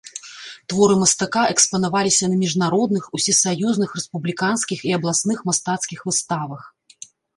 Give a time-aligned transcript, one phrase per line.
[0.71, 6.61] Творы мастака экспанаваліся на міжнародных, усесаюзных, рэспубліканскіх і абласных мастацкіх выставах.